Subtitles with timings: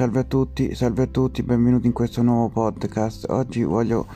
[0.00, 3.26] Salve a tutti, salve a tutti, benvenuti in questo nuovo podcast.
[3.28, 4.06] Oggi voglio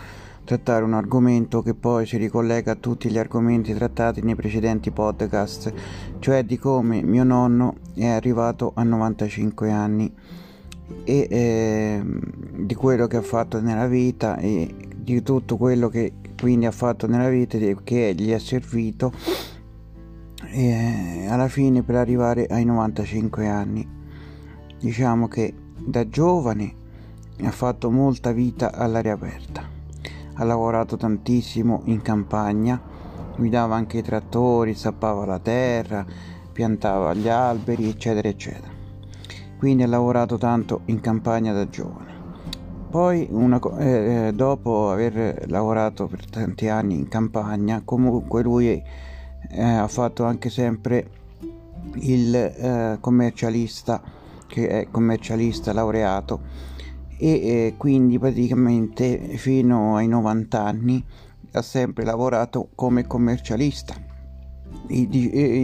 [0.42, 5.74] trattare un argomento che poi si ricollega a tutti gli argomenti trattati nei precedenti podcast,
[6.20, 10.10] cioè di come mio nonno è arrivato a 95 anni
[11.04, 12.02] e eh,
[12.56, 17.06] di quello che ha fatto nella vita e di tutto quello che quindi ha fatto
[17.06, 19.12] nella vita che gli è servito
[20.50, 23.86] e alla fine per arrivare ai 95 anni.
[24.80, 26.74] Diciamo che da giovane
[27.42, 29.68] ha fatto molta vita all'aria aperta.
[30.34, 32.80] Ha lavorato tantissimo in campagna,
[33.36, 36.04] guidava anche i trattori, sappava la terra,
[36.52, 38.72] piantava gli alberi, eccetera, eccetera.
[39.58, 42.12] Quindi ha lavorato tanto in campagna da giovane.
[42.90, 49.88] Poi, una, eh, dopo aver lavorato per tanti anni in campagna, comunque lui eh, ha
[49.88, 51.10] fatto anche sempre
[51.94, 54.00] il eh, commercialista
[54.54, 56.40] che è commercialista laureato
[57.18, 61.04] e eh, quindi praticamente fino ai 90 anni
[61.50, 63.94] ha sempre lavorato come commercialista.
[64.86, 65.08] E,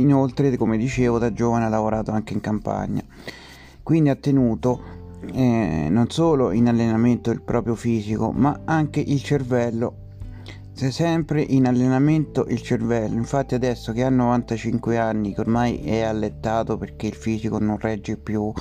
[0.01, 3.03] inoltre come dicevo da giovane ha lavorato anche in campagna.
[3.85, 4.83] Quindi ha tenuto
[5.35, 10.09] eh, non solo in allenamento il proprio fisico ma anche il cervello
[10.73, 16.01] sei sempre in allenamento il cervello infatti adesso che ha 95 anni che ormai è
[16.01, 18.53] allettato perché il fisico non regge più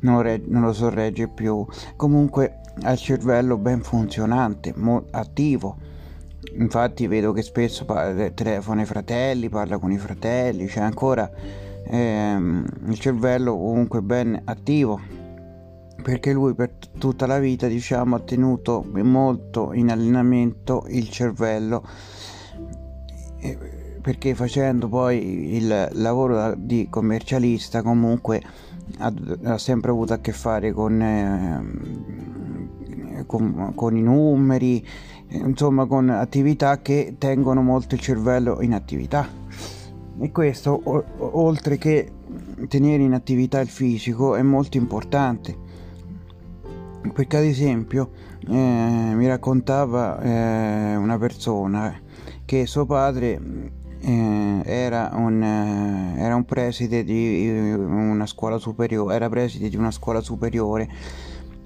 [0.00, 1.64] non, re- non lo sorregge più
[1.96, 5.94] comunque ha il cervello ben funzionante mo- attivo.
[6.58, 11.30] Infatti vedo che spesso parla, telefona ai fratelli parla con i fratelli c'è ancora
[11.84, 15.00] ehm, il cervello comunque ben attivo
[16.06, 21.82] perché lui per t- tutta la vita diciamo ha tenuto molto in allenamento il cervello
[24.00, 28.40] perché facendo poi il lavoro di commercialista comunque
[28.98, 29.12] ha,
[29.46, 31.64] ha sempre avuto a che fare con, eh,
[33.26, 34.86] con, con i numeri
[35.30, 39.28] insomma con attività che tengono molto il cervello in attività.
[40.20, 42.12] E questo o- oltre che
[42.68, 45.64] tenere in attività il fisico è molto importante
[47.12, 48.10] perché ad esempio
[48.48, 52.00] eh, mi raccontava eh, una persona
[52.44, 53.40] che suo padre
[54.00, 59.90] eh, era, un, eh, era un preside di una scuola superiore era preside di una
[59.90, 60.88] scuola superiore.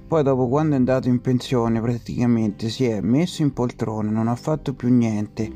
[0.06, 4.34] Poi dopo quando è andato in pensione praticamente si è messo in poltrona non ha
[4.34, 5.52] fatto più niente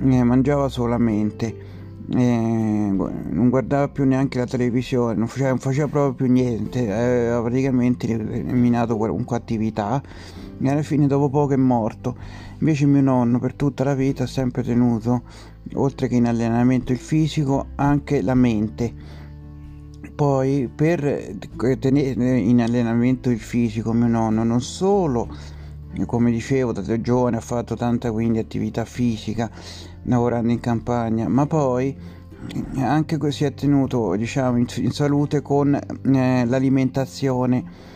[0.00, 6.14] eh, mangiava solamente eh, non guardava più neanche la televisione, non faceva, non faceva proprio
[6.14, 10.02] più niente, aveva praticamente eliminato qualunque attività
[10.60, 12.16] e alla fine dopo poco è morto.
[12.58, 15.22] Invece mio nonno per tutta la vita ha sempre tenuto,
[15.74, 19.22] oltre che in allenamento il fisico, anche la mente.
[20.14, 21.36] Poi per
[21.78, 25.28] tenere in allenamento il fisico mio nonno non solo
[26.06, 29.50] come dicevo da giovane ha fatto tanta quindi attività fisica
[30.02, 31.96] lavorando in campagna ma poi
[32.76, 37.92] eh, anche si è tenuto diciamo in, in salute con eh, l'alimentazione.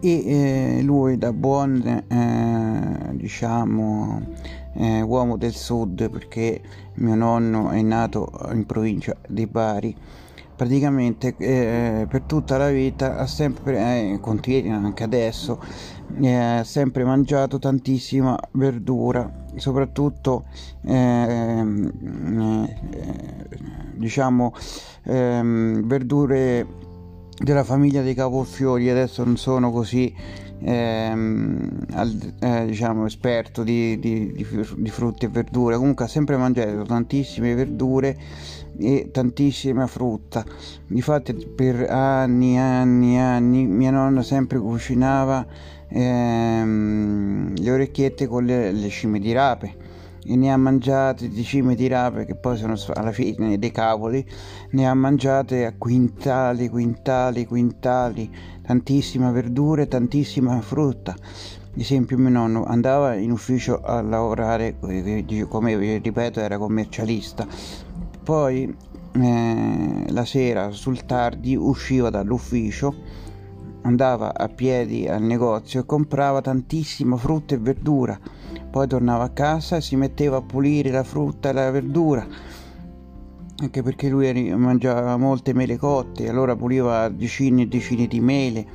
[0.00, 4.22] E eh, lui da buon eh, diciamo
[4.74, 6.60] eh, uomo del sud perché
[6.94, 9.96] mio nonno è nato in provincia di Bari
[10.58, 13.76] praticamente eh, per tutta la vita ha sempre
[14.10, 15.62] eh, continua anche adesso
[16.20, 20.46] ha sempre mangiato tantissima verdura soprattutto
[20.84, 23.48] ehm, eh,
[23.94, 24.52] diciamo
[25.04, 26.66] ehm, verdure
[27.38, 30.12] della famiglia dei cavolfiori adesso non sono così
[30.60, 35.76] ehm, al, eh, diciamo esperto di, di, di, frutti e verdure.
[35.76, 38.16] Comunque ha sempre mangiato tantissime verdure
[38.78, 40.44] e tantissima frutta.
[40.86, 45.46] Difatti per anni e anni e anni mia nonna sempre cucinava
[45.88, 49.87] ehm, le orecchiette con le, le cime di rape
[50.36, 54.26] ne ha mangiate di cime di rape che poi sono alla fine dei cavoli
[54.70, 58.30] ne ha mangiate a quintali quintali quintali.
[58.62, 61.12] Tantissima verdura e tantissima frutta.
[61.12, 64.76] Ad esempio mio nonno andava in ufficio a lavorare
[65.48, 67.46] come ripeto era commercialista.
[68.22, 68.76] Poi
[69.12, 72.94] eh, la sera sul tardi usciva dall'ufficio
[73.82, 78.18] andava a piedi al negozio e comprava tantissima frutta e verdura
[78.70, 82.26] poi tornava a casa e si metteva a pulire la frutta e la verdura
[83.60, 88.66] anche perché lui mangiava molte mele cotte allora puliva decine e decine di mele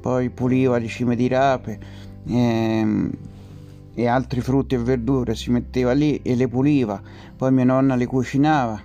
[0.00, 1.78] poi puliva le cime di rape
[2.26, 3.10] ehm,
[3.94, 7.00] e altri frutti e verdure si metteva lì e le puliva.
[7.36, 8.80] Poi mia nonna le cucinava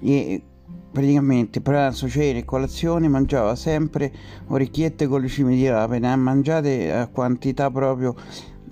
[0.00, 0.42] e
[0.90, 4.12] praticamente pranzo, cena e colazione mangiava sempre
[4.46, 8.14] orecchiette con le cime di rape, ne ha mangiate a quantità proprio,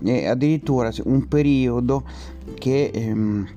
[0.03, 2.03] e addirittura un periodo
[2.55, 2.91] che...
[2.93, 3.47] Ehm,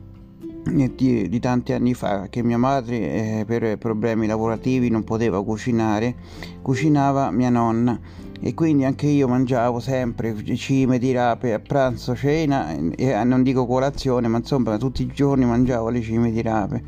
[0.63, 6.15] di, di, tanti anni fa che mia madre eh, per problemi lavorativi non poteva cucinare
[6.61, 7.99] cucinava mia nonna.
[8.43, 13.67] E quindi anche io mangiavo sempre cime di rape a pranzo, cena e non dico
[13.67, 16.83] colazione ma insomma tutti i giorni mangiavo le cime di rape.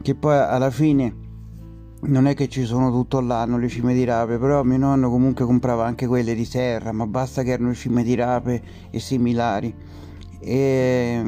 [0.00, 1.26] Che poi alla fine
[2.02, 5.44] non è che ci sono tutto l'anno le cime di rape, però mio nonno comunque
[5.44, 9.74] comprava anche quelle di serra, ma basta che erano cime di rape e similari.
[10.40, 11.20] E,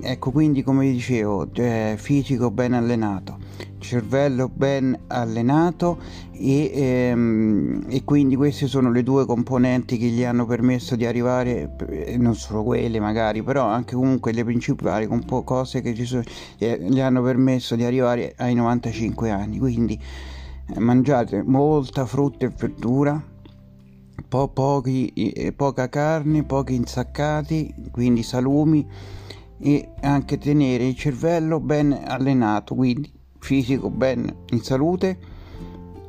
[0.00, 3.36] ecco, quindi come dicevo, cioè, fisico ben allenato,
[3.78, 5.98] cervello ben allenato
[6.32, 11.76] e, ehm, e, quindi queste sono le due componenti che gli hanno permesso di arrivare,
[12.16, 15.06] non solo quelle magari, però anche comunque le principali
[15.44, 16.22] cose che ci sono,
[16.58, 19.58] eh, gli hanno permesso di arrivare ai 95 anni.
[19.58, 20.00] Quindi
[20.74, 23.32] eh, mangiate molta frutta e verdura
[24.28, 28.86] po- pochi, eh, poca carne, pochi insaccati, quindi salumi
[29.58, 35.18] e anche tenere il cervello ben allenato, quindi fisico ben in salute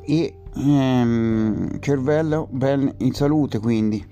[0.02, 4.06] e ehm, cervello ben in salute, quindi.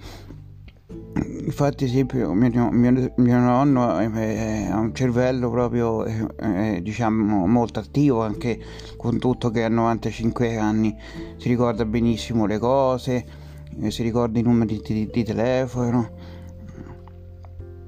[1.45, 8.23] Infatti esempio mio, mio, mio nonno ha un cervello proprio eh, eh, diciamo molto attivo
[8.23, 8.59] anche
[8.97, 10.95] con tutto che ha 95 anni.
[11.37, 13.42] Si ricorda benissimo le cose eh,
[13.89, 16.09] si ricorda i numeri di, di telefono,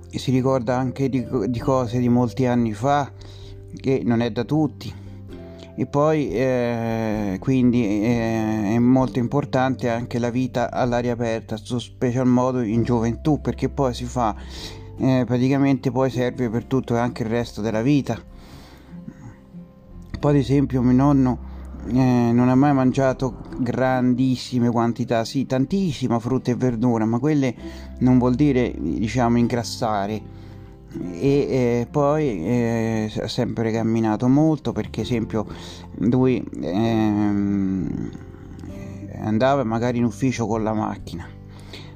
[0.10, 3.12] si ricorda anche di, di, cose di molti anni fa
[3.76, 4.94] che non è da tutti.
[5.78, 12.28] E poi eh, quindi eh, è molto importante anche la vita all'aria aperta, in special
[12.28, 14.36] modo in gioventù, perché poi si fa
[14.98, 18.18] eh, praticamente poi serve per tutto anche il resto della vita.
[20.18, 21.45] Poi ad esempio mio nonno
[21.88, 27.54] eh, non ha mai mangiato grandissime quantità, sì, tantissima frutta e verdura, ma quelle
[28.00, 30.34] non vuol dire, diciamo, ingrassare.
[30.98, 35.46] E eh, poi eh, ha sempre camminato molto perché, esempio,
[36.00, 38.10] lui ehm,
[39.22, 41.28] andava magari in ufficio con la macchina,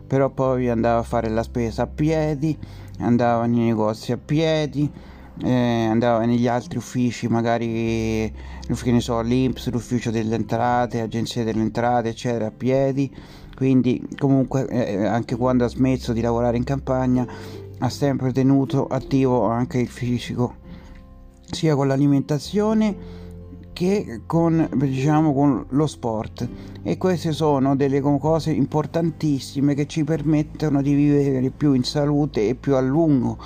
[0.06, 2.57] però poi andava a fare la spesa a piedi,
[3.00, 4.92] andava nei negozi a piedi
[5.44, 8.31] eh, andava negli altri uffici, magari
[8.68, 13.13] che ne so, l'Inps, l'ufficio delle entrate, agenzia delle entrate, eccetera, a piedi.
[13.56, 17.27] Quindi comunque eh, anche quando ha smesso di lavorare in campagna
[17.80, 20.56] ha sempre tenuto attivo anche il fisico,
[21.50, 22.95] sia con l'alimentazione
[23.79, 26.45] che con, diciamo, con lo sport.
[26.83, 32.55] E queste sono delle cose importantissime che ci permettono di vivere più in salute e
[32.55, 33.37] più a lungo.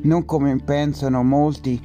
[0.00, 1.78] Non come pensano molti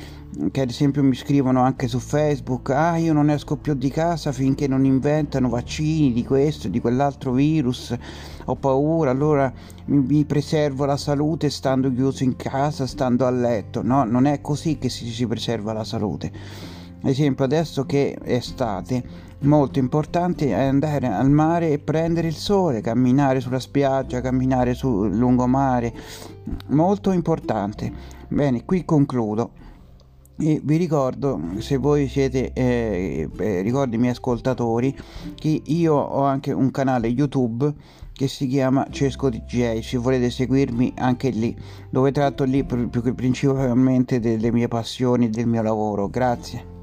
[0.50, 4.32] che ad esempio mi scrivono anche su Facebook ah io non esco più di casa
[4.32, 7.94] finché non inventano vaccini di questo di quell'altro virus.
[8.46, 9.52] Ho paura allora
[9.88, 13.82] mi, preservo la salute stando chiuso in casa stando a letto.
[13.82, 18.34] No non è così che si, si preserva la salute ad esempio adesso che è
[18.34, 24.74] estate molto importante è andare al mare e prendere il sole camminare sulla spiaggia camminare
[24.74, 25.94] sul lungomare.
[26.68, 27.92] Molto importante.
[28.28, 29.52] Bene qui concludo.
[30.42, 34.98] E vi ricordo se voi siete eh, eh, ricordo i miei ascoltatori
[35.36, 37.74] che io ho anche un canale youtube
[38.14, 41.54] che si chiama Cesco DJ se volete seguirmi anche lì
[41.90, 46.08] dove tratto lì principalmente delle mie passioni del mio lavoro.
[46.08, 46.79] Grazie